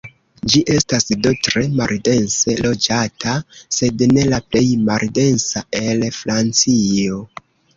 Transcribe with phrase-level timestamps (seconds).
[0.51, 3.35] Ĝi estas do tre maldense loĝata,
[3.77, 7.25] sed ne la plej maldensa el Francio.